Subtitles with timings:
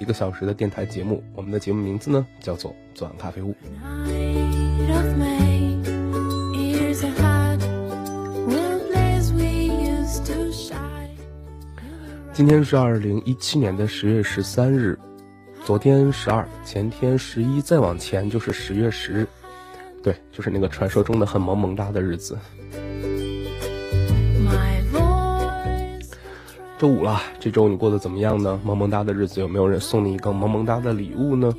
[0.00, 3.54] 一个小时的电台节目，我们的节目名字呢叫做“昨晚咖啡屋”。
[12.32, 14.98] 今天是二零一七年的十月十三日，
[15.66, 19.26] 昨天十二，前天十一，再往前就是十月十日，
[20.02, 22.38] 对，就是那个传说中的很萌萌哒的日子。
[26.80, 28.58] 周五了，这周你过得怎么样呢？
[28.64, 31.52] 萌萌哒的日子有没有人送你一个萌萌哒的礼物呢？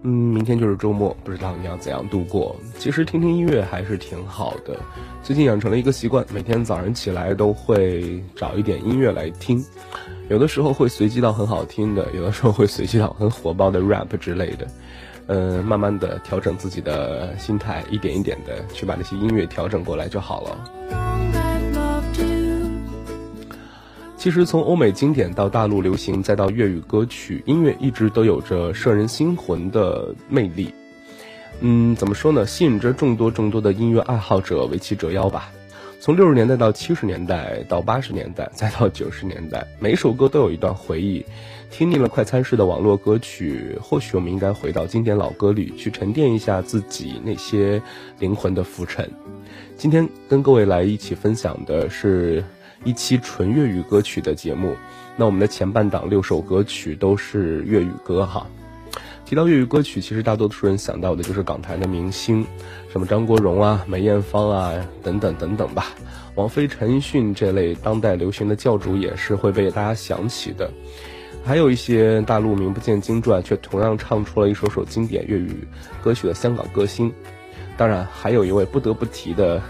[0.00, 2.56] 嗯，明天就是周末，不知道你要怎样度过。
[2.78, 4.80] 其实听听音乐还是挺好的。
[5.22, 9.62] 最近养成了一个习惯，每天早上起来都会找一点音乐来听。
[10.30, 14.66] 有的时候会随机到很好听的，有的时候会随机到很火爆的 rap 之类的。
[15.26, 21.09] 嗯，慢慢的调整自己的心态，一点一点的去把那些音乐调整过来就好了。
[24.20, 30.70] 其实，从欧美经典到大陆流行，再到粤语歌曲，音乐一直都有着摄人心魂的魅力。
[31.62, 32.44] 嗯，怎么说呢？
[32.44, 35.50] 吸引着众多众多的音乐爱好者为其折腰吧。
[36.02, 41.24] 从六十年代到七十年代，到八十年代，再到九十年代，每首歌都有一段回忆。
[41.70, 47.80] 听腻了快餐式的网络歌曲，或许我们应该回到经典老歌里去沉淀一下自己那些
[48.18, 49.10] 灵魂的浮沉。
[49.78, 52.44] 今天跟各位来一起分享的是。
[52.84, 54.74] 一期纯粤语歌曲的节目，
[55.16, 58.46] 那我们的前半档六首歌曲都是粤语歌哈。
[59.26, 62.44] 提到粤语歌曲，其实大多数人想到的就是港台的明星，
[62.90, 65.86] 什么张国荣啊、梅艳芳啊等等等等吧。
[66.36, 70.70] 王菲、陈奕迅这类当代流行的教主也是会被大家想起的。
[71.44, 75.66] 还有一些大陆名不见经传却同样唱出了一首首经典粤语
[76.02, 77.12] 歌曲的香港歌星，
[77.76, 79.60] 当然还有一位不得不提的。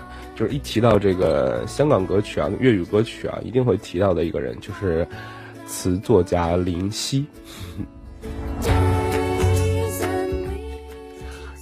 [0.40, 5.06] 就是一提到这个香港歌曲啊，粤语歌曲啊，一定会提到的一个人，就是
[5.66, 7.26] 词作家林夕。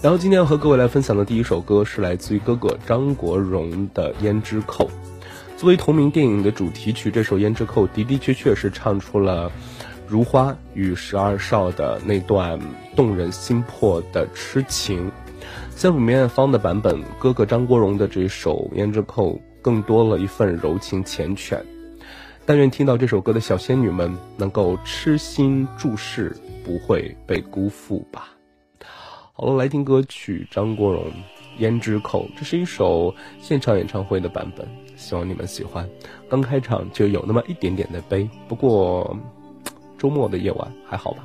[0.01, 4.85] 然后今天要和各位来分享的第一首歌是来自于哥哥张国荣的《胭脂扣》，
[5.57, 9.51] 作为同名电影的主题曲，这首《胭脂扣》的的确确是唱出了
[10.07, 12.57] 如花与十二少的那段
[12.95, 15.11] 动人心魄的痴情。
[15.77, 19.31] 相比梅艳芳的版本，哥哥张国荣的这首《胭脂扣》
[19.63, 21.59] 更多了一份柔情缱绻。
[22.45, 28.31] 但愿听到这首歌的小仙女们能够痴心注视，不会被辜负吧。
[29.35, 31.05] 好了，来听歌曲《张国荣
[31.61, 34.67] 胭脂扣》，这是一首现场演唱会的版本，
[34.97, 35.89] 希望你们喜欢。
[36.29, 39.17] 刚开场就有那么一点点的悲，不过
[39.99, 41.25] 周末的夜晚还好吧。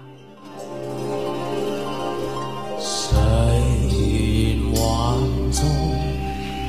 [5.54, 5.62] 中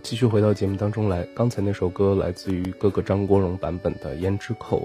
[0.03, 4.81] 继续回到节目当中来，刚才那首歌来自于哥哥张国荣版本的《胭脂扣》。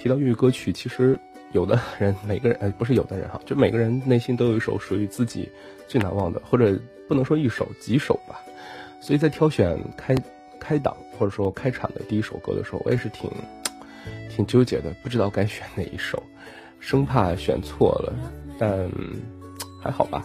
[0.00, 1.18] 提到粤语歌曲，其实
[1.52, 5.48] 有的人每个人，呃，不是有的人哈，就每个人内心都有一首属于自己
[5.86, 6.76] 最难忘的，或者
[7.08, 8.40] 不能说一首，几首吧。
[9.00, 10.14] 所以在挑选开
[10.58, 13.30] 开档或者说开场的第一首歌的时候，我也是挺
[14.28, 16.20] 挺纠结的，不知道该选哪一首，
[16.80, 18.12] 生怕选错了。
[18.58, 18.88] 但
[19.80, 20.24] 还好吧，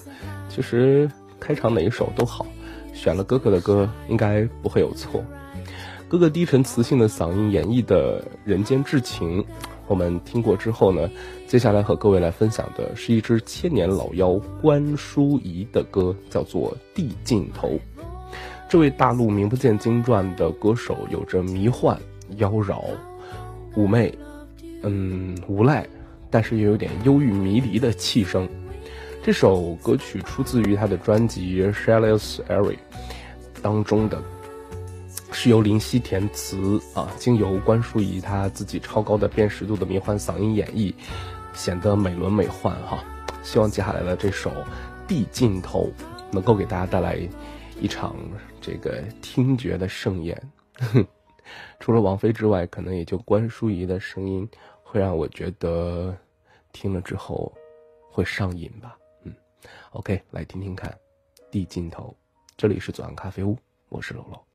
[0.49, 1.09] 其实
[1.39, 2.45] 开场哪一首都好。
[2.97, 5.23] 选了哥哥的歌，应该不会有错。
[6.09, 9.45] 哥哥低沉磁性的嗓音演绎的人间至情，
[9.85, 11.07] 我们听过之后呢，
[11.45, 17.67] 接下来和各位来分享的是一支千年老妖关淑怡的歌，叫做《地尽头》。
[18.67, 21.97] 这位大陆名不见经传的歌手，有着迷幻、
[22.37, 22.83] 妖娆、
[23.75, 24.11] 妩媚，
[24.81, 25.85] 嗯，无赖，
[26.31, 28.49] 但是又有点忧郁迷离的气声。
[29.27, 32.71] 这首歌曲出自于他的专辑《Shallow Area》
[33.61, 34.21] 当中的，
[35.33, 40.93] 是由林夕填词啊，经由关淑怡她自己超高的辨识度的迷幻嗓音演绎，
[41.53, 43.03] 显得美轮美奂哈。
[43.43, 44.49] 希望接下来的这首
[45.09, 45.87] 《地尽头》
[46.31, 47.19] 能够给大家带来
[47.81, 48.15] 一场
[48.61, 50.41] 这个听觉的盛宴。
[51.81, 54.47] 除了王菲之外，可能也就关淑怡的声音
[54.83, 56.15] 会让我觉得
[56.71, 57.51] 听了之后
[58.09, 58.97] 会上瘾吧。
[59.97, 60.95] OK，来听听看，
[61.49, 62.15] 地尽头，
[62.55, 63.57] 这里是左岸咖啡屋，
[63.89, 64.46] 我是楼楼。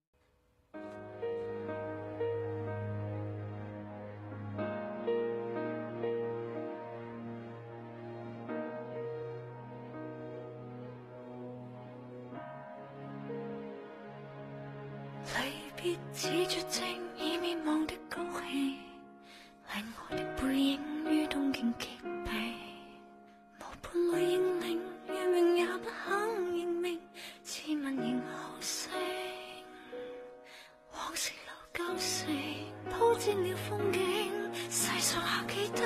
[33.25, 34.01] 变了风景，
[34.69, 35.82] 世上还有几多？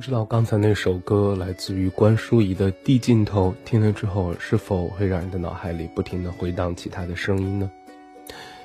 [0.00, 7.70] 不知道刚才那首歌来自于关淑怡的《地尽头》，听了之后是否会让你的脑海里不停的回荡起她的声音呢？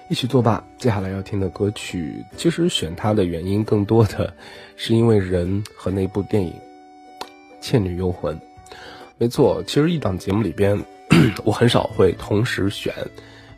[0.07, 0.63] 一起作罢。
[0.77, 4.33] 接下来要听的歌曲，其实选它的原因更多的
[4.77, 6.53] 是因为人和那部电影
[7.59, 8.33] 《倩女幽魂》。
[9.17, 10.81] 没错，其实一档节目里边，
[11.43, 12.93] 我很少会同时选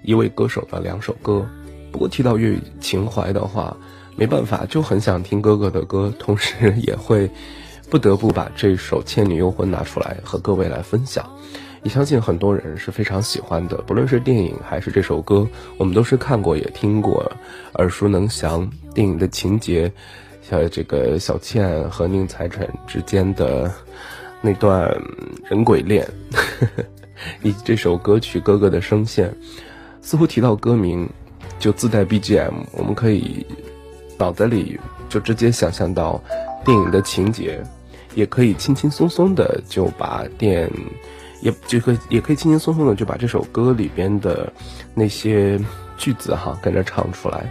[0.02, 1.48] 一位歌手的两首歌。
[1.92, 3.78] 不过提到粤语情怀的话，
[4.16, 7.30] 没办法，就很想听哥哥的歌，同时也会。
[7.90, 11.26] 不得不把这首《倩女幽魂》拿出来和各位来分享，
[11.84, 13.78] 也相信很多人是非常喜欢的。
[13.84, 17.30] 不论是电影还是这首歌，我们都是看过也听过，
[17.76, 18.70] 耳熟能详。
[18.94, 19.90] 电影的情节，
[20.42, 23.72] 像这个小倩和宁采臣之间的
[24.42, 24.90] 那段
[25.50, 26.06] 人鬼恋，
[27.44, 29.34] 以及这首歌曲，哥哥的声线，
[30.02, 31.08] 似乎提到歌名
[31.60, 33.46] 就自带 BGM，我们可以
[34.18, 34.78] 脑子里
[35.08, 36.22] 就直接想象到
[36.66, 37.64] 电影的情节。
[38.18, 40.68] 也可以轻轻松松的就把电，
[41.44, 44.52] 也就可以也可以轻轻松松的就把这首歌里边的
[44.96, 45.60] 那些
[46.00, 47.46] 句子哈跟着唱出来，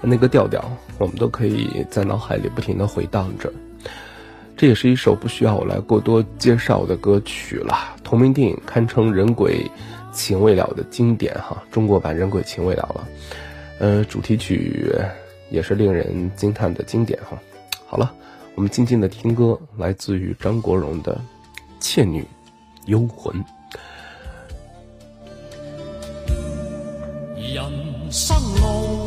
[0.00, 0.64] 那个调调
[0.98, 3.52] 我们都可以在脑海里不停的回荡着。
[4.56, 7.94] 这也是一首不需要我来过多介绍的歌曲了。
[8.02, 9.64] 同名电影堪称《人鬼
[10.12, 13.06] 情未了》的经典哈，中国版《人鬼情未了》了，
[13.78, 14.90] 呃，主题曲
[15.50, 17.38] 也是令人惊叹的经典哈。
[17.86, 18.12] 好了。
[18.56, 21.12] 我们静静的听歌，来自于张国荣的
[21.84, 22.24] 《倩女
[22.86, 23.34] 幽魂》。
[27.52, 27.64] 人
[28.12, 29.06] 生路，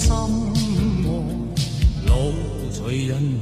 [0.05, 0.13] 心
[1.07, 1.25] 窝，
[2.05, 2.35] 路
[2.71, 3.34] 随人。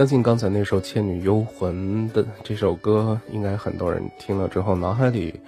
[0.00, 1.74] 相信刚才那首《倩女幽魂》
[2.14, 5.38] 的这首歌，应该很多人听了之后，脑海里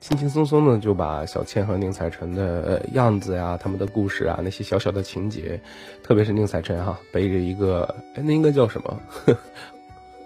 [0.00, 5.56] 轻轻松松的就把小倩和宁采臣的样子呀，他们的故事啊，那些小小的情节，
[6.02, 9.00] 特别是宁采臣哈，背着一个哎，那应该叫什么？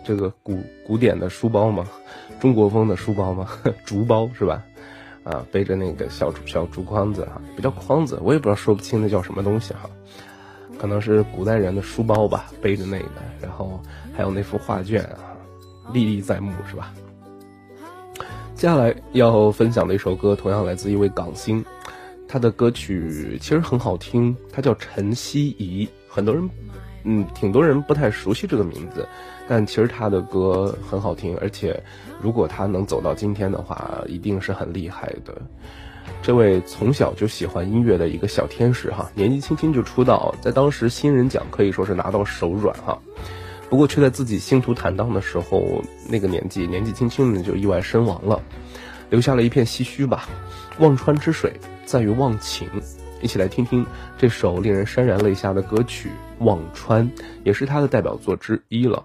[0.03, 1.85] 这个古古典的书包吗？
[2.41, 3.47] 中国风的书包吗？
[3.85, 4.63] 竹包是吧？
[5.23, 9.81] 啊，背着那个小小竹筐子哈，比较筐子，我也不知道说不清那叫什么东西哈。
[10.79, 13.09] 可能是古代人的书包吧，背着那个，
[13.41, 13.81] 然后
[14.15, 15.35] 还有那幅画卷啊，
[15.93, 16.93] 历历在目，是吧？
[18.55, 21.65] 接下来要分享的一首歌，同样来自一位港星，
[22.29, 26.49] 他的歌曲其实很好听，他叫陈希怡，很多人，
[27.05, 29.07] 嗯，挺多人不太熟悉这个名字，
[29.47, 31.83] 但其实他的歌很好听，而且
[32.21, 35.35] 如果他能走到今天的话，一定是很厉害的。
[36.27, 42.99] 这位从小就喜欢音乐的一个小天使哈，年纪轻轻就出道，在当时新人奖可以说是拿到手软哈，
[43.71, 48.43] 不过却在自己星途坦荡的时候，那个年纪年纪轻轻的就意外身亡了，
[49.09, 50.29] 留下了一片唏嘘吧。
[50.81, 51.53] 忘川之水，
[51.85, 52.69] 在于忘情，
[53.23, 53.87] 一起来听听
[54.19, 56.09] 这首令人潸然泪下的歌曲
[56.45, 57.05] 《忘川》，
[57.45, 59.01] 也是他的代表作之一了。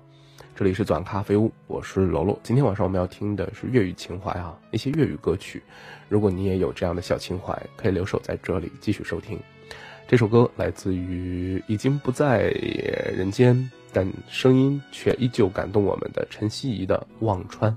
[0.61, 2.39] 这里是转咖啡屋，我是楼楼。
[2.43, 5.63] 今天晚上我们要听的是粤语情怀啊，一些粤语歌曲。
[6.07, 9.39] 如果你也有这样的小情怀，可以留守在这里继续收听。
[10.07, 12.51] 这首歌来自于已经不在
[13.15, 17.75] 人间，但声音却依旧感动我们的陈希怡的《忘川》。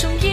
[0.02, 0.31] 终一。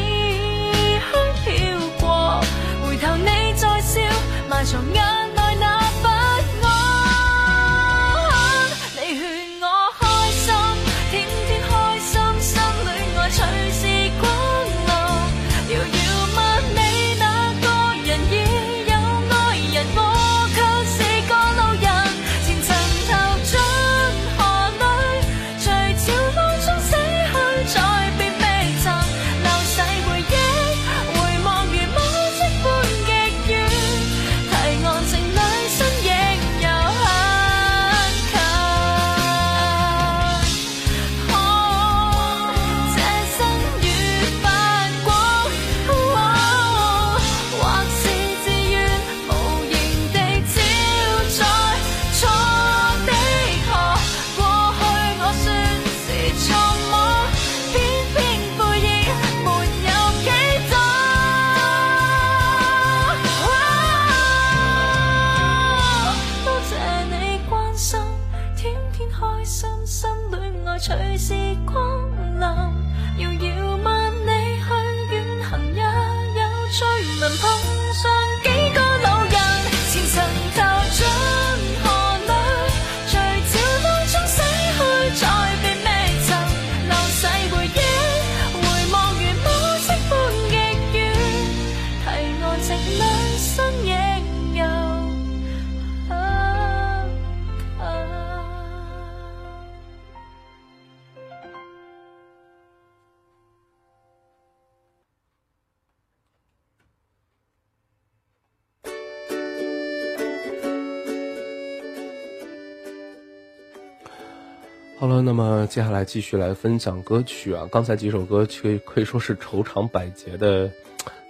[115.30, 120.68] 那么接下来继续来分享歌曲啊，刚才几首歌曲可以说是愁肠百结的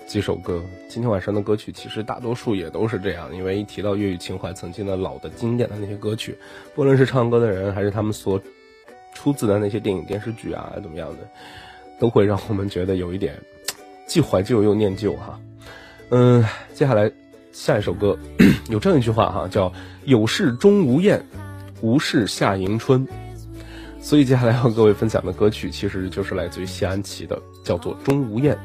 [0.07, 0.63] 几首歌。
[0.87, 6.33] 今天晚上的歌曲其实大多数也都是这样，因为一提到粤语情怀，曾经的老的经典的那些歌曲，
[6.73, 8.41] 不论是唱歌的人，还是他们所
[9.13, 11.27] 出自的那些电影电视剧啊，怎么样的，
[11.99, 13.37] 都会让我们觉得有一点
[14.07, 15.37] 既怀旧又念旧哈。
[16.11, 16.41] 嗯，
[16.73, 17.11] 接下来
[17.51, 18.17] 下一首歌，
[18.69, 19.69] 有这样一句话哈，叫
[20.05, 21.21] 有事终无厌，
[21.81, 23.05] 无事夏迎春。
[24.09, 28.55] 所以接下来和各位分享的歌曲，其实就是来自于谢安琪的，叫做《钟无艳》。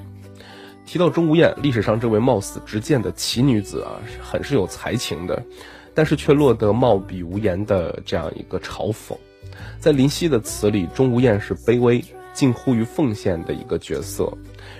[0.86, 5.44] 提到钟无艳，历史上这位冒死直谏的奇女子啊，很是有才情的，
[5.92, 9.14] 但是却落得貌比无言的这样一个嘲讽。
[9.78, 12.02] 在林夕的词里，钟无艳是卑微
[12.32, 14.32] 近乎于奉献的一个角色，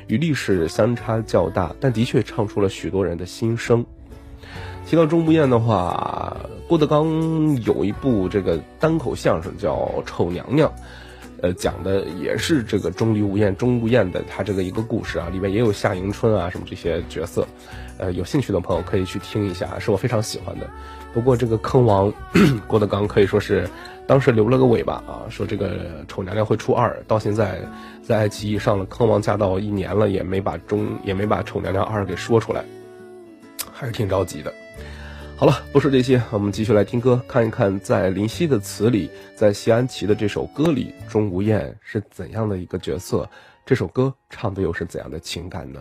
[0.07, 3.85] 与历史相差较大，但的确唱出了许多人的心声。
[4.87, 6.37] 提到钟无艳的话，
[6.69, 7.09] 郭德纲
[7.63, 10.69] 有一部这个单口相声叫《丑娘娘》，
[11.43, 17.47] 呃，讲的也是这个钟离无艳、钟无艳的他这个一个故事啊，里面也有夏迎春啊什么这些角色，
[17.99, 20.69] 呃，有兴趣的朋友可以去听一下，是我非常喜欢的。
[21.15, 22.13] 不过这个坑王
[22.69, 23.67] 郭德纲可以说是
[24.07, 27.59] 当时留了个尾巴啊，说这个丑娘娘会出二，到现在
[28.03, 32.63] 在爱奇艺上了《坑王驾到》一年了，也没把钟也没把丑娘娘二给说出来，
[33.73, 34.53] 还是挺着急的。
[35.37, 43.29] 好了，不说这些，我们继续来听歌，看一看在林夕的词里，在谢安琪的这首歌里，钟无艳是怎样的一个角色？
[43.67, 45.81] 这首歌唱的又是怎样的情感呢？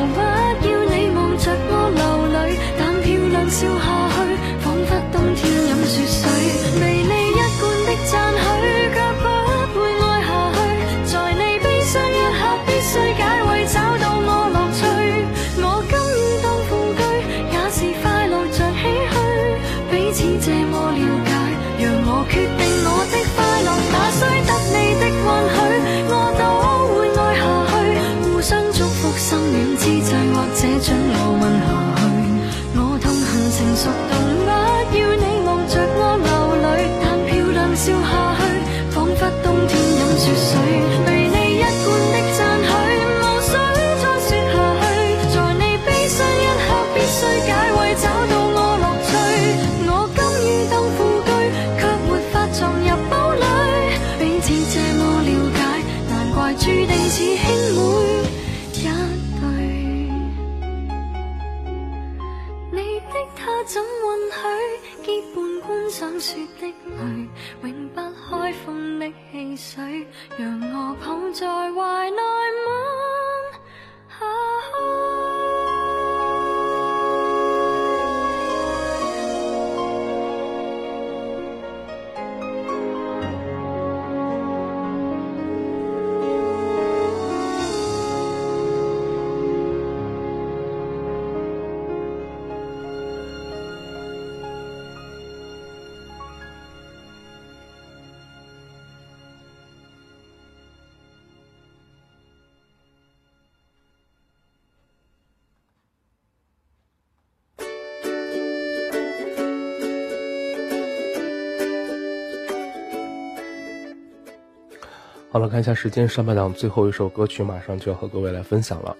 [115.35, 116.07] 好了，看一下时间。
[116.07, 118.95] 上半档最后一首歌曲马上就要和各位来分享了。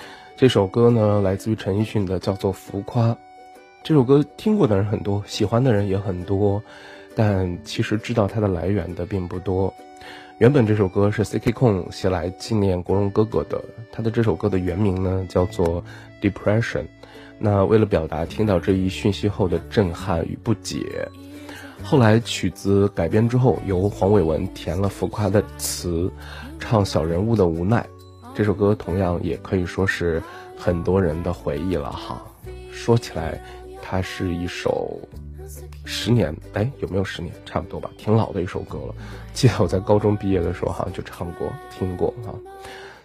[0.34, 3.08] 这首歌呢，来自于陈奕迅的，叫做《浮夸》。
[3.84, 6.62] 这首歌听过的人很多，喜欢的人也很多，
[7.14, 9.70] 但其实知道它的来源的并不多。
[10.38, 13.62] 原本这首歌是 CK 空写来纪念国荣哥哥的。
[13.92, 15.84] 他的这首歌的原名呢，叫做
[16.26, 16.62] 《Depression》。
[17.38, 20.86] 那为了表达听到这一讯息后的震撼与不解。
[21.82, 26.10] 后来曲子改编之后，由黄伟文填了浮夸的词，
[26.58, 27.84] 唱小人物的无奈。
[28.34, 30.22] 这首歌同样也可以说是
[30.58, 32.22] 很多人的回忆了哈。
[32.72, 33.40] 说起来，
[33.82, 34.98] 它是一首
[35.84, 37.34] 十年哎，有没有十年？
[37.44, 38.94] 差不多吧，挺老的一首歌了。
[39.32, 42.34] 记得我在高中毕业的时候，好像就唱过、听过哈。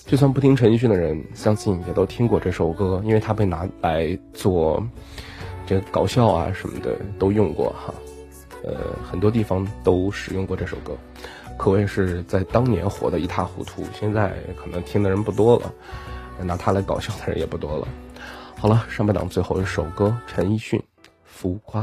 [0.05, 4.83] 就算不听陈奕迅的人，相信也都听过这首歌，因为它被拿来做
[5.65, 7.93] 这个搞笑啊什么的都用过哈。
[8.63, 10.95] 呃，很多地方都使用过这首歌，
[11.57, 13.83] 可谓是在当年火得一塌糊涂。
[13.93, 15.71] 现在可能听的人不多了，
[16.43, 17.87] 拿它来搞笑的人也不多了。
[18.57, 20.79] 好了，上半档最后一首歌，陈奕迅，
[21.25, 21.81] 《浮夸》。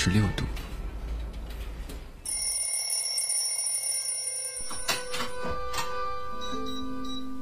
[0.00, 0.44] 十六度。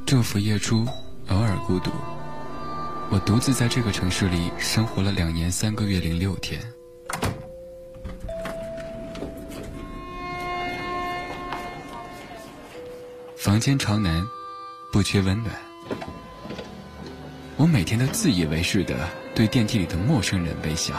[0.07, 0.79] 昼伏夜出，
[1.29, 1.90] 偶尔孤独。
[3.11, 6.59] 我独自在这个城市里生活了两年三个月零六天。
[13.37, 14.27] 房间朝南，
[14.90, 15.55] 不缺温暖。
[17.59, 20.95] 我每天都自以为是的对电梯里的陌生人微笑。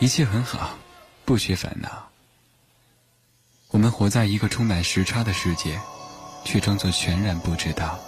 [0.00, 0.78] 一切很好，
[1.26, 2.08] 不需烦恼。
[3.68, 5.78] 我们活在一个充满时差的世界，
[6.42, 7.98] 却装作全然不知道。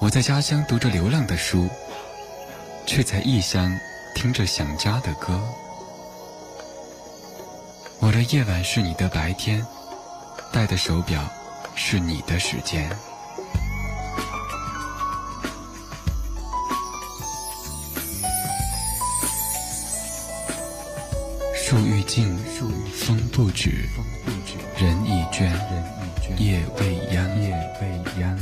[0.00, 1.68] 我在家乡读着流浪的书，
[2.84, 3.78] 却在异乡
[4.16, 5.40] 听着想家的歌。
[8.00, 9.64] 我的夜晚是你的白天，
[10.52, 11.22] 戴的手表
[11.76, 12.90] 是你的时间。
[21.84, 22.24] 树欲静，
[22.92, 23.68] 风不止；
[24.78, 25.50] 人已倦，
[26.38, 28.38] 夜未央。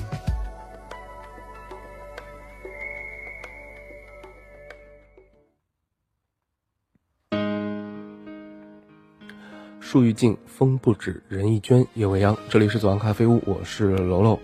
[9.81, 12.37] 树欲静，风不止；人亦倦，夜未央。
[12.51, 14.39] 这里是左岸咖啡屋，我是楼楼。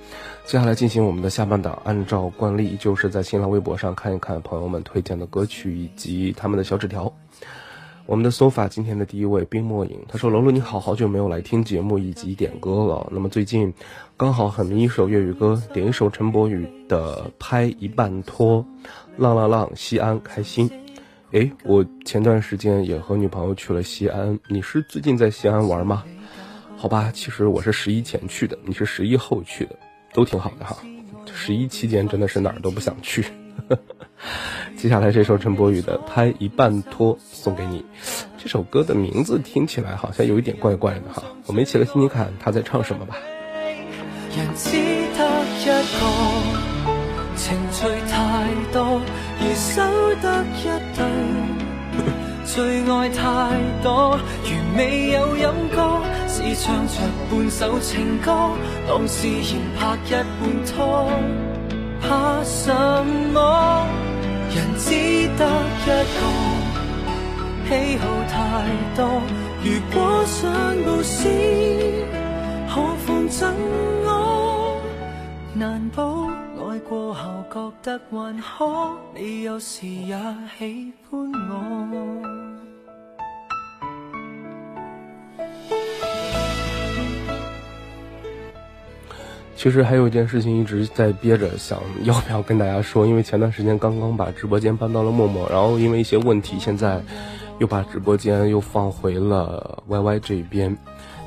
[0.47, 7.13] 接下来进行我们的下半档，按照惯例，就是在新浪微博上看一看朋友们推荐的歌曲以及他们的小纸条。
[8.07, 13.05] 我们的 sofa，今天的第一位冰莫影，他说：“楼楼你好，好久没有来听节目以及点歌了。
[13.13, 13.73] 那么最近，
[14.17, 18.65] 刚好很迷一首粤语歌，点一首陈柏宇的《拍一半拖》，
[19.17, 20.71] 浪浪浪西安开心。
[21.33, 26.05] 哎，我前段时间也和女朋友去了西安，你是最近在西安玩吗？
[26.77, 29.77] 好吧，其实我是十一前去的，你是十一后去的，
[30.15, 30.77] 都挺好的哈。
[31.35, 33.25] 十一期间真的是哪儿都不想去。”
[34.77, 37.85] 接下来这首陈柏宇的拍一半拖送给你
[38.39, 43.17] 这首歌的名字听起来好像有一点怪怪的哈我们一起来听听看他在唱什么吧
[44.37, 45.29] 人只得
[45.61, 46.95] 一个
[47.37, 49.01] 情趣太多
[49.39, 49.81] 而收
[50.23, 51.07] 得一对
[52.45, 55.45] 最爱太多如未有饮
[55.75, 56.95] 歌是唱着
[57.31, 58.51] 半首情歌
[58.89, 61.56] 当誓言拍一半拖
[62.09, 62.73] 怕什
[63.33, 63.87] 么？
[64.55, 64.89] 人只
[65.37, 65.47] 得
[65.85, 66.31] 一个，
[67.69, 69.21] 喜好太多。
[69.65, 70.53] 如果想
[70.85, 71.29] 报施，
[72.73, 73.55] 可放任
[74.05, 74.81] 我。
[75.53, 76.29] 难保
[76.71, 80.17] 爱过后觉得还可，你有时也
[80.61, 82.36] 喜欢我。
[89.57, 93.07] 其实还有一件事情一直在憋着，想要不要跟大家说？
[93.07, 97.01] 因为前段时间刚刚把直播间搬到了陌陌，然后因为一些问题，现在
[97.59, 100.77] 又把直播间又放回了 YY 这边。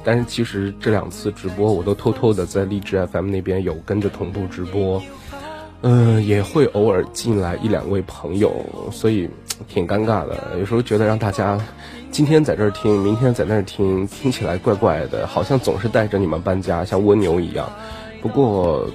[0.04, 5.02] 但是其实这两次直播我都偷偷的在荔枝 FM 那边有跟着同步直播，
[5.82, 8.54] 嗯，也会偶尔进来一两位朋友，
[8.92, 9.28] 所以
[9.68, 10.38] 挺尴尬的。
[10.60, 11.60] 有时候觉得让大家
[12.12, 17.68] 今天在这儿听，明天在那儿听，听起来怪怪的，好像总是带着你们搬家，像蜗牛一样。
[18.22, 18.86] 不过，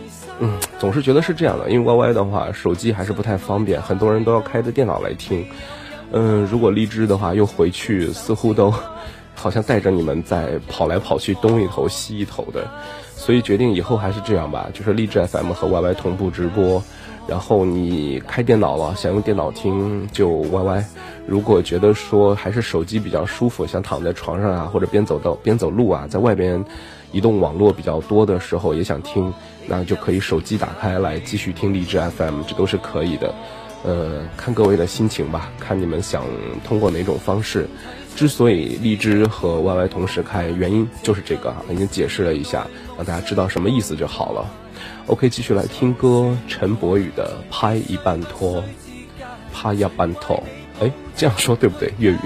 [0.41, 5.45] 嗯，总是觉得是这样的，因为 Y Y 的话，手机还是不太方便，很多人都要开着电脑来听。
[6.13, 8.73] 嗯，如果荔枝的话，又回去似乎都
[9.35, 12.67] 好像带着你们在跑来跑去，东一头西一头的，
[13.15, 16.83] 所以决定以后还是这样吧，就是荔枝 FM 和 Y Y 同步直播。
[17.27, 20.85] 然后你开电脑了，想用电脑听就 Y Y。
[21.27, 26.63] 如果觉得说还是手机比较舒服，想躺在床上啊，或者边走道边走路啊，在外边。
[27.15, 29.33] 移动网络比较多的时候也想听，
[29.69, 33.33] 那就可以手机打开来继续听荔枝 FM，这都是可以的。
[33.85, 36.25] 呃，看各位的心情吧，看你们想
[36.65, 37.69] 通过哪种方式。
[38.17, 44.45] 之所以荔枝和 YY 同时开，原因就是这个，已经解释了一下，让大家知道什么意思就好了。
[45.07, 48.61] OK，继续来听歌，陈柏宇的《拍一半拖》，
[49.53, 50.43] 拍一半透》，
[50.85, 51.93] 哎，这样说对不对？
[51.99, 52.19] 粤语。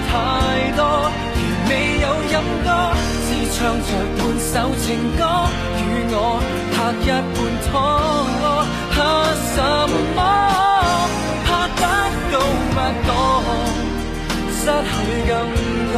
[0.00, 0.84] 太多，
[1.36, 1.70] 如未
[2.00, 2.34] 有饮
[2.64, 2.68] 歌，
[3.26, 5.22] 只唱着半首情歌，
[5.80, 5.82] 与
[6.12, 6.14] 我
[6.72, 6.74] 拍
[7.06, 7.36] 一半
[7.66, 7.68] 拖，
[8.90, 8.94] 怕
[9.52, 9.54] 什
[10.16, 10.18] 么？
[11.44, 11.70] 怕得
[12.32, 12.34] 到
[12.76, 13.10] 不多，
[14.56, 14.90] 失去
[15.28, 15.32] 更
[15.92, 15.96] 多。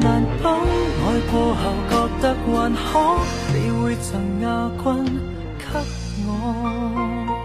[0.00, 0.04] 难
[0.42, 0.56] 道爱
[1.30, 1.56] 过后
[1.90, 1.92] 觉
[2.22, 2.76] 得还可？
[3.60, 5.04] 你会赠亚军
[5.58, 5.64] 给
[6.28, 7.38] 我？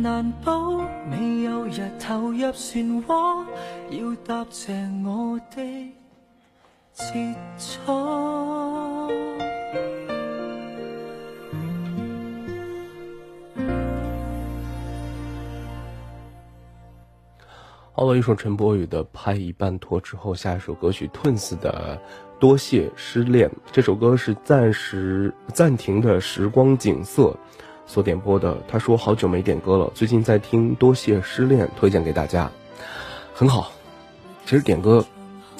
[0.00, 0.68] 难保
[1.10, 3.44] 未有日投入漩涡，
[3.90, 4.72] 要答谢
[5.04, 5.60] 我的
[6.92, 7.92] 切磋。
[17.96, 22.00] 好了，一首陈柏宇的《拍一半拖》之后，下一首歌曲 Twins 的
[22.38, 27.34] 多谢失恋这首歌是暂时暂停的时光景色
[27.86, 28.56] 所点播的。
[28.66, 32.50] 他说：“好久没点歌了，最近在听多谢失恋，推荐给大家。”
[33.34, 33.70] 很好，
[34.46, 35.04] 其实点歌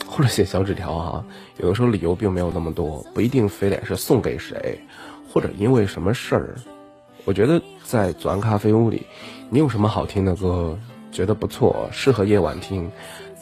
[0.07, 1.25] 或者写小纸条啊，
[1.59, 4.79] 有的时候理由并没有那么多，不一定非得是送给谁
[5.33, 6.55] 或者因为什么事儿。
[7.25, 9.07] 我觉得在左岸咖啡屋里，
[9.51, 10.79] 你有什么好听的歌，
[11.13, 12.91] 觉得不错适合夜晚听，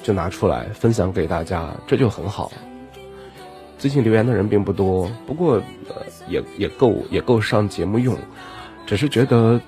[0.02, 2.50] 就拿出来分享给大家，这就很好。
[3.82, 5.54] 最近留言的人并不多，不过
[5.88, 5.96] 呃
[6.28, 8.16] 也也够也够上节目用，
[8.86, 9.60] 只是觉得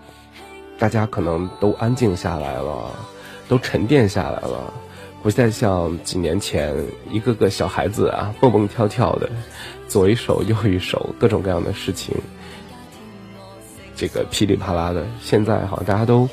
[0.79, 2.93] 大家可能都安静下来了，
[3.49, 4.73] 都沉淀下来了，
[5.21, 6.73] 不再像几年前
[7.11, 9.29] 一个个小孩子啊蹦蹦跳跳的，
[9.89, 12.15] 左一首右一首各种各样的事情，
[13.97, 15.05] 这个噼里啪啦的。
[15.23, 16.29] 现在好像大家都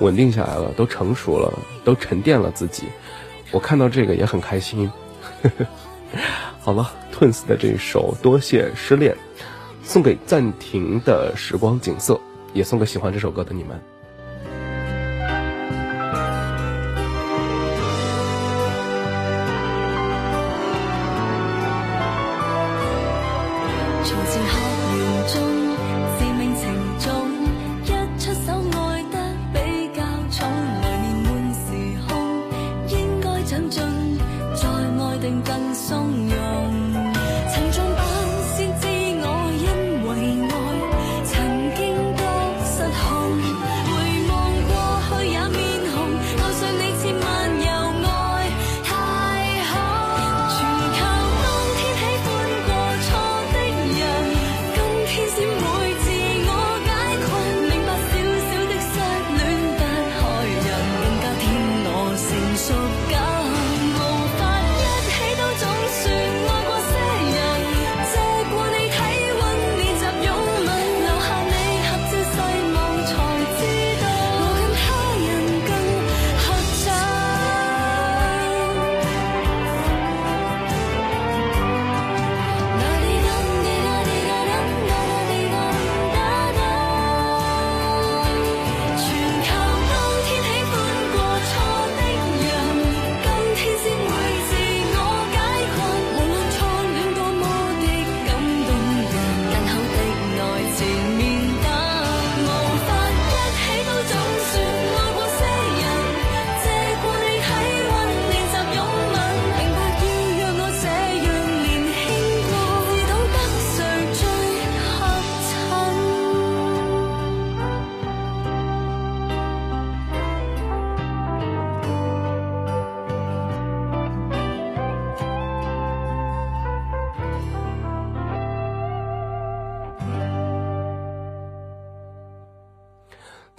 [0.00, 1.52] 稳定下来了，都成熟了，
[1.84, 2.88] 都沉淀了自己。
[3.52, 4.90] 我看到这个也很开心。
[5.42, 5.66] 呵 呵
[6.64, 9.12] 好了，twins 的这首《多谢失恋》，
[9.82, 12.16] 送给暂停的时光景色，
[12.54, 13.82] 也送给喜欢这首歌的你们。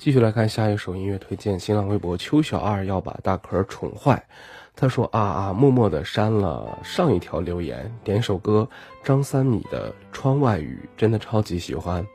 [0.04, 1.58] 继续来看下一首音乐推荐。
[1.58, 4.22] 新浪微博，邱小二要把大壳宠坏。
[4.76, 7.90] 他说啊啊，默默地删了上一条留言。
[8.04, 8.68] 点首歌，
[9.02, 12.06] 张三米的《窗外雨》，真的超级喜欢。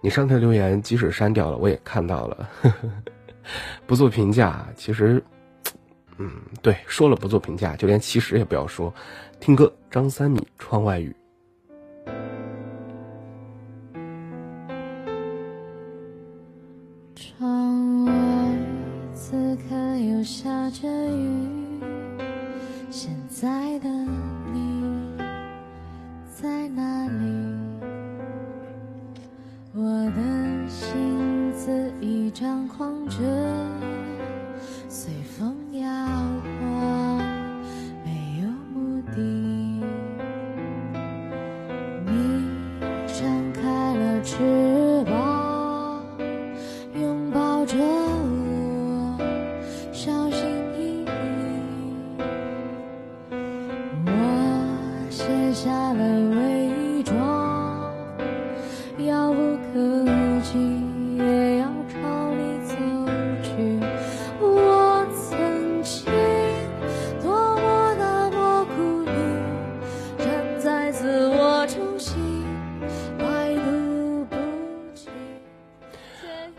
[0.00, 2.90] 你上条留言即使删掉了，我也看到了，呵 呵
[3.86, 4.66] 不做评价。
[4.74, 5.22] 其实，
[6.16, 6.32] 嗯，
[6.62, 8.90] 对，说了不做评价，就连其实也不要说。
[9.38, 11.10] 听歌，张三米《窗外雨》。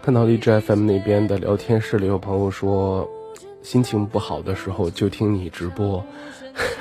[0.05, 3.09] 看到荔枝 FM 那边的聊天室里有朋友说，
[3.63, 6.05] 心情不好的时候就听你直播。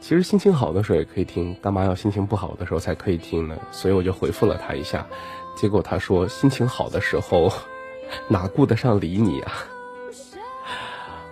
[0.00, 3.54] 其实心情好的时候也可以听，干嘛要心情不好的时候才可以听呢？
[3.72, 5.06] 所以我就回复了他一下，
[5.54, 7.52] 结果他说心情好的时候
[8.26, 9.52] 哪顾得上理你啊？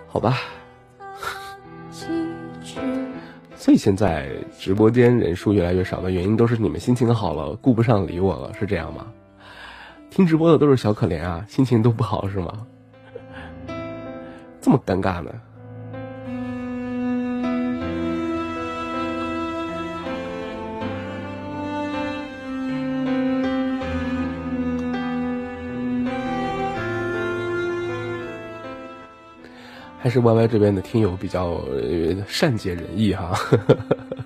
[0.07, 0.37] 好吧，
[3.57, 9.07] 所以现在直播间人数越来越少的原因，都是你们心情好了顾不上理我了，是这样吗？
[10.19, 12.67] 听直播的都是小可怜啊，心情都不好是吗？
[14.59, 15.31] 这么尴尬呢？
[29.99, 31.61] 还是 Y Y 这边的听友比较
[32.27, 33.31] 善解人意哈。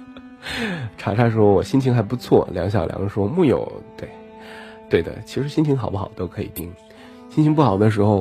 [0.97, 3.61] 查查说：“我心情还不错。”梁小梁说：“木有。”
[3.95, 4.09] 对。
[4.93, 6.71] 对的，其实心情好不好都可以听。
[7.31, 8.15] 心情不好的时候，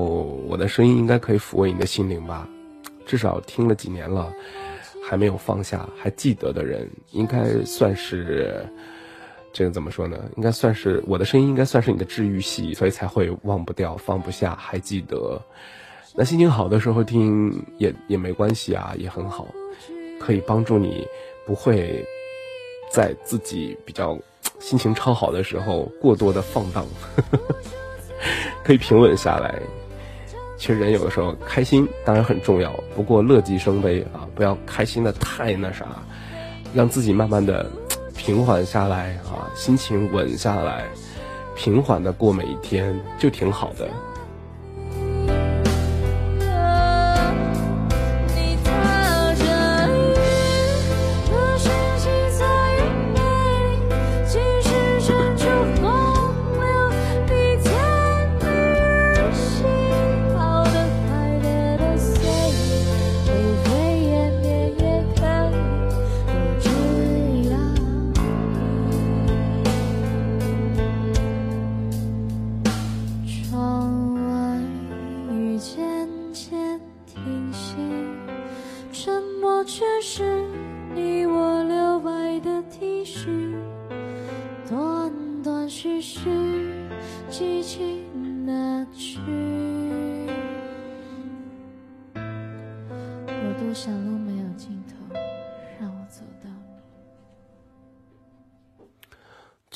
[0.49, 2.49] 我的声音应该可以抚慰你的心灵吧？
[3.05, 4.33] 至少听了几年了，
[5.07, 8.65] 还没有放下，还记得的人，应该算是，
[9.53, 10.17] 这个怎么说呢？
[10.39, 15.39] 应该算是我的声音，应该算是你的治愈系，所以才会忘不掉、放不下、还记得。
[16.15, 19.47] 那心情好的时候听也也没关系啊，也很好，
[20.19, 21.07] 可以帮助你
[21.45, 22.03] 不会
[22.91, 24.19] 在自己比较。
[24.61, 26.87] 心情超好的时候，过多的放荡，
[28.65, 29.55] 可以平稳下来。
[30.57, 35.87] 其实人有的时候开心当然很重要，不过乐极生悲啊，不要开心的太那啥，
[36.73, 37.69] 让自己慢慢的
[38.17, 40.85] 平缓下来啊，心情稳下来，
[41.57, 43.89] 平缓的过每一天就挺好的。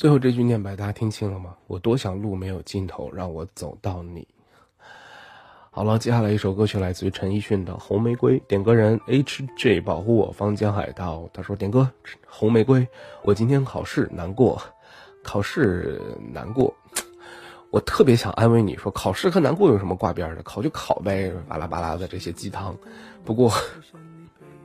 [0.07, 1.53] 最后这句念白，大家听清了吗？
[1.67, 4.25] 我多想路没有尽头，让我走到你。
[5.69, 8.39] 好了，接下来一首歌曲来自于陈奕迅的《红玫瑰》。
[8.47, 11.91] 点歌人 HJ 保护我方江海道，他说：“点歌
[12.25, 12.79] 《红玫瑰》，
[13.23, 14.57] 我今天考试难过，
[15.25, 16.01] 考试
[16.31, 16.73] 难过，
[17.69, 20.43] 我特别想安慰你说，考试和难过有什么挂边的？
[20.43, 22.73] 考就考呗，巴拉巴拉的这些鸡汤。
[23.25, 23.51] 不过……”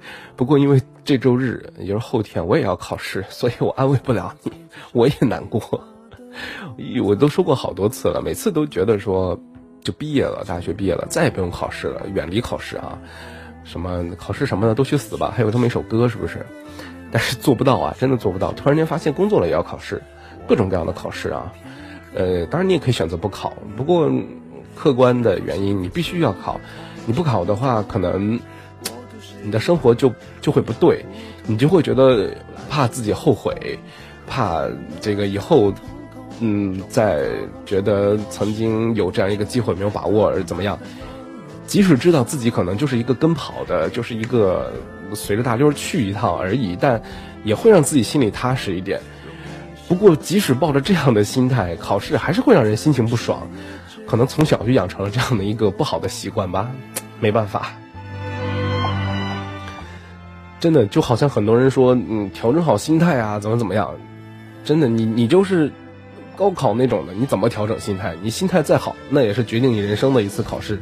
[0.36, 4.53] 不过，因为这周日也就是后天，我也要考试， 所以我安慰不了你，
[4.92, 5.62] 我也难过。
[7.05, 9.38] 我都说过好多次了，每次都觉得说
[9.82, 12.98] 就毕业了，大学毕业了，再也不用考试了，远离考试啊，
[13.64, 15.32] 什么考试什么的都去死吧。
[15.36, 16.38] 还有这么一首歌，是不是？
[17.11, 18.50] 但是做不到啊，真的做不到。
[18.53, 20.00] 突然间发现，工作了也要考试，
[20.48, 21.53] 各种各样的考试啊。
[22.14, 24.11] 呃，当然你也可以选择不考，不过
[24.74, 26.59] 客观的原因你必须要考。
[27.05, 28.40] 你不考的话，可能。
[29.43, 31.05] 你的生活就就会不对，
[31.47, 32.30] 你就会觉得
[32.70, 33.78] 怕自己后悔，
[34.26, 34.62] 怕
[35.01, 35.72] 这个以后，
[36.40, 37.26] 嗯，在
[37.66, 40.78] 觉得曾经有这样一个机会没有把握而怎么样，
[41.66, 44.72] 即使知道自己可能就是一个跟跑的，就是一个
[45.14, 47.01] 随着大溜去一趟而已，但
[47.45, 48.99] 也会让自己心里踏实一点。
[49.88, 53.47] 不过，即使抱着这样的心态，考试还是会让人心情不爽。
[54.07, 56.70] 可能从小就养成了这样的一个不好的习惯吧，
[57.20, 57.72] 没办法。
[60.62, 63.90] 真的就好像很多人说，嗯，调整好心态啊，怎么怎么样？
[64.64, 65.68] 真的，你你就是
[66.36, 68.14] 高考那种的，你怎么调整心态？
[68.22, 70.80] 你心态再好，那也是决定你人生的一次考试。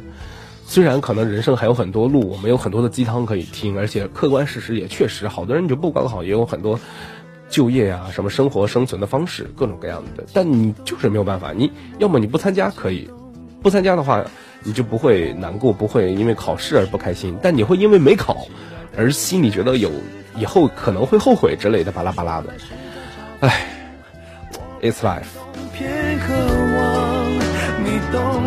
[0.67, 6.79] 虽然可能人生还有很多路，我们有很多的鸡汤可以听，而且客观事实也确实，好多人就不高考，也有很多
[7.49, 10.23] 就业呀、什么生活生存的方式各种各样的。
[10.31, 11.67] 但你就是没有办法，你
[11.97, 13.09] 要么你不参加可以，
[13.63, 14.23] 不参加的话，
[14.61, 18.45] 你就不会难过，不会因为考试而不开心，但你会因为没考。
[18.97, 19.89] 而心里觉得有，
[20.35, 22.47] 以后可能会后悔之类的，巴拉巴拉的。
[23.41, 23.49] 唉
[24.81, 25.23] i t s life。
[26.27, 27.31] 渴望
[27.83, 28.43] 你懂，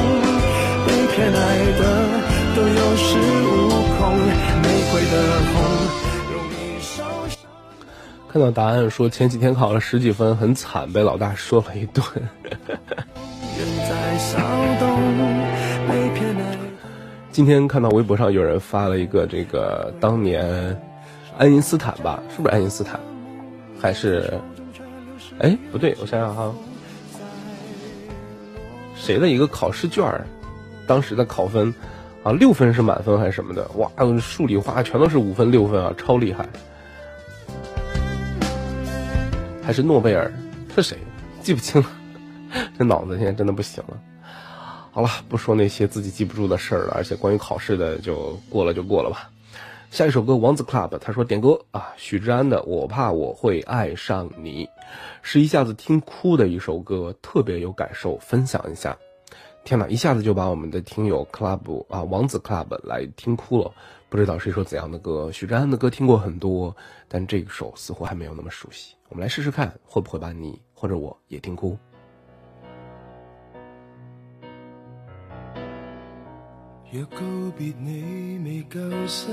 [0.85, 2.09] 被偏爱的
[2.55, 4.17] 都有恃无恐。
[4.63, 7.37] 玫瑰的红容易受伤。
[8.27, 12.05] 看到答案说前几天考了十几分，很惨，被老大说了一顿。
[12.13, 12.57] 人。
[17.31, 20.77] 今天看到微博上有人发了一个这个当年。
[21.37, 22.99] 爱因斯坦吧，是不是爱因斯坦？
[23.79, 24.33] 还是，
[25.39, 26.51] 哎，不对，我想想哈，
[28.95, 30.03] 谁的一个考试卷，
[30.87, 31.71] 当时的考分
[32.23, 33.67] 啊，六分是满分还是什么的？
[33.75, 33.87] 哇，
[34.19, 36.47] 数理化全都是五分六分啊，超厉害。
[39.63, 40.31] 还是诺贝尔？
[40.73, 40.97] 是谁？
[41.43, 41.87] 记不清了，
[42.79, 43.97] 这脑子现在真的不行了。
[44.91, 49.29] 好了，不说那些自己记不住的事儿了，而且关于考试的就过了就过了吧。
[49.89, 54.65] 下一首歌，王子 club 他说点歌啊，许志安的《我怕我会爱上你》，
[55.21, 58.95] 是一下子听哭的一首歌，特别有感受，分享一下。
[59.63, 63.71] 天哪，一下子就把我们的听友 club 啊王子 club 来听哭了，
[64.09, 65.31] 不知道是一首怎样的歌。
[65.31, 66.75] 许志安的歌听过很多，
[67.07, 68.93] 但这首似乎还没有那么熟悉。
[69.07, 71.77] 我们来试试看，会不会把你或者我也听哭。
[76.89, 79.27] 若告别你未够失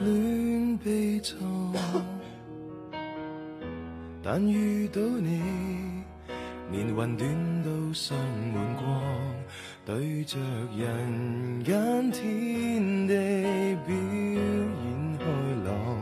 [0.00, 1.36] 恋悲壮，
[4.24, 5.40] 但遇到你
[6.72, 8.16] 连云端都生
[8.52, 9.00] 满光，
[9.84, 10.36] 对着
[10.76, 13.14] 人间天地
[13.86, 15.24] 表演开
[15.64, 15.98] 朗，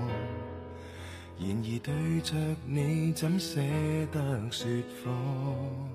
[1.38, 2.34] 然而对着
[2.66, 3.60] 你怎舍
[4.10, 4.66] 得说
[5.04, 5.93] 谎？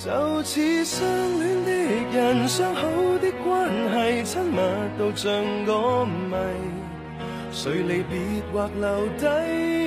[0.04, 1.00] 就似相
[1.40, 1.72] 恋的
[2.18, 2.82] 人，相好
[3.22, 3.72] 的关
[4.18, 4.58] 系，亲密
[5.00, 5.32] 到像
[5.64, 6.36] 个谜。
[7.54, 8.20] 谁离别
[8.52, 9.26] 或留低，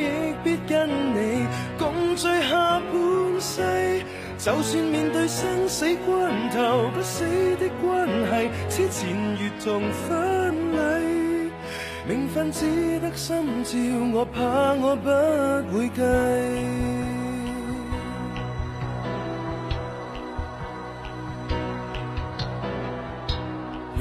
[0.06, 1.46] 亦必跟你
[1.78, 4.02] 共聚下半世。
[4.38, 7.22] 就算面对生死关头，不死
[7.60, 11.50] 的关系，痴缠如同婚礼，
[12.08, 12.64] 名份只
[13.00, 13.78] 得心照，
[14.18, 14.40] 我怕
[14.80, 16.95] 我不会计。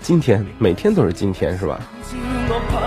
[0.00, 1.78] 今天每天都是今天是吧？
[2.48, 2.77] no pa-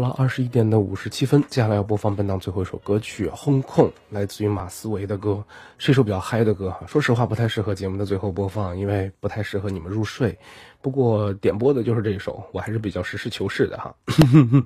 [0.00, 5.44] 了二十一点的五十七分，接下来要播放本档最后一首歌曲《轰控》，来自于马思唯的歌，
[5.76, 6.80] 是一首比较嗨的歌哈。
[6.86, 10.36] 说实话，不太适合节目的最后播放，因为不太适合你们入睡。
[10.80, 13.94] 不过点播的就是这一首，我还是比较实事求是的哈。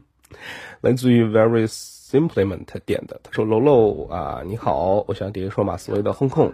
[0.81, 6.49] 来自于 Very s i m p l e m e n t 点的，他说：“楼楼啊，你好，我想点一首马思唯的《轰控》。”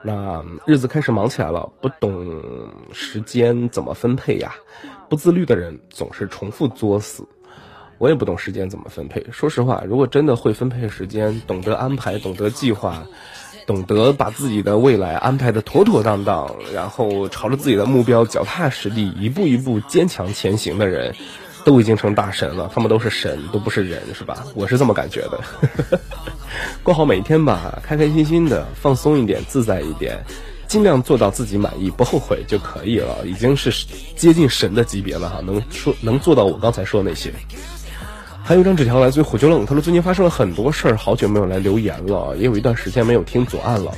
[0.00, 2.24] 那日子开始忙起来了，不懂
[2.92, 4.54] 时间怎么分配呀？
[5.08, 7.26] 不自律的人总是重复作死。
[7.98, 9.24] 我也不懂时间怎么分配。
[9.32, 13.04] 说实话，如果真的会分配时间，懂得安排，懂得计划，
[13.66, 21.12] 懂得把自己的未来安排的妥妥当当，然后朝着自己的目标脚踏实地，一步一步坚强前行的人，
[21.64, 22.70] 都已经成大神了。
[22.72, 24.46] 他们都是神，都不是人，是吧？
[24.54, 25.98] 我是这么感觉的。
[26.84, 30.16] 过好每一天吧，开开心心的，放松一点，自在一点，
[30.68, 33.16] 尽量做到自己满意，不后悔就可以了。
[33.26, 33.70] 已经是
[34.14, 37.32] 接近神的级别了哈，能说能做到我刚才说那些。
[38.48, 43.92] 还有一张纸条来自于火九冷，他说最近发生了很多事儿，好久没有来留言了，也有一段时间没有听左岸了，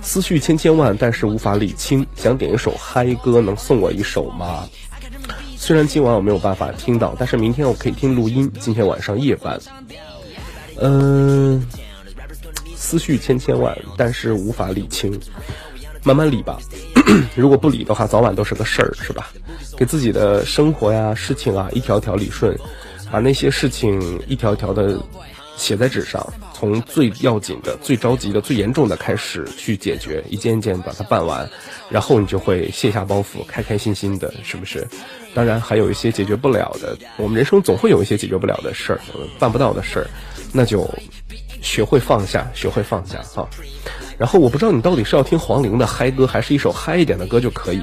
[0.00, 4.66] 思绪千千万，但是无法理清，想点一首嗨歌，能送我一首吗？
[5.56, 8.50] 虽然今晚我没有办法听到，但是明天我可以听录音。
[8.58, 9.56] 今天晚上夜班，
[10.80, 11.64] 嗯，
[12.74, 15.16] 思绪千千万，但是无法理清，
[16.02, 16.58] 慢慢理吧。
[17.36, 19.30] 如果不理的话，早晚都是个事儿，是吧？
[19.76, 22.52] 给自己的生活呀、事情啊，一条条理顺。
[23.12, 24.98] 把那些事情一条条的
[25.54, 31.46] 写在纸上，从最要紧的、最着急的、最严重的开始去解决，一件一件把它办完，
[31.90, 34.88] 然后你就会卸下包袱，开开心心的，是不是？
[35.34, 39.00] 当然，还有一些解决不了的，我们人生总会有一些解决不了的事儿，
[39.38, 40.06] 办不到的事儿，
[40.54, 40.88] 那就
[41.60, 43.46] 学会放下，学会放下，哈。
[44.16, 47.82] 然后我不知道你到底是要听黄龄的嗨歌，还是一首嗨一点的歌就可以。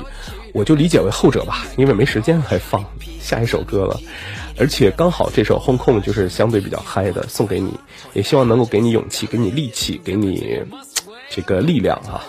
[0.54, 2.84] 我就理解为后者吧，因为没时间还放
[3.20, 4.00] 下一首歌了，
[4.58, 7.74] 而且刚好这首《轰空》就是相对比较嗨的，送给你，
[8.14, 10.60] 也希望能够给你勇气，给你力气，给你
[11.30, 12.24] 这个力量啊！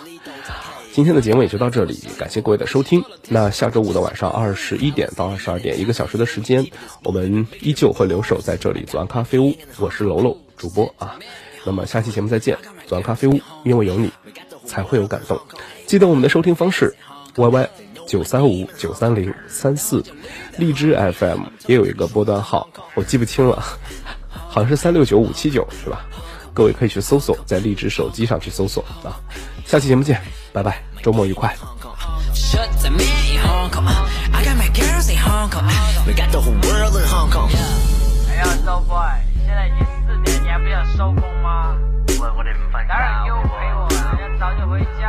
[0.93, 3.03] 今天的节目也就到这里，感谢各位的收听。
[3.29, 6.65] 那下周五的晚上二十一点到二十二点，一个小时的时间，
[7.03, 11.15] 我们依旧会留守在这里，左岸咖啡屋，我是楼楼主播啊。
[11.65, 14.11] 那么下期节目再见，左岸咖啡屋，因为有你
[14.65, 15.39] 才会有感动。
[15.87, 16.93] 记得我们的收听方式，
[17.37, 17.67] 歪歪。
[18.11, 20.03] 九三五九三零三四，
[20.57, 23.57] 荔枝 FM 也有一个波段号，我记不清了，
[24.29, 26.01] 好像是三六九五七九，是吧？
[26.53, 29.15] 各位可以去搜索，在荔枝手机上去搜索啊。
[29.65, 30.19] 下期节目见，
[30.51, 31.55] 拜拜，周末愉快。
[38.27, 39.09] 哎呀，周 boy，
[39.45, 41.77] 现在已经四点，你还不想收工吗？
[42.07, 45.00] 待会儿妞陪我，早点回家。